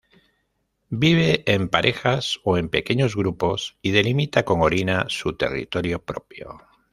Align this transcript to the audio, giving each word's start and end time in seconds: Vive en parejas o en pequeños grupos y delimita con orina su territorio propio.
Vive 0.89 1.43
en 1.45 1.69
parejas 1.69 2.39
o 2.43 2.57
en 2.57 2.69
pequeños 2.69 3.15
grupos 3.15 3.77
y 3.83 3.91
delimita 3.91 4.43
con 4.45 4.63
orina 4.63 5.05
su 5.09 5.37
territorio 5.37 6.03
propio. 6.03 6.57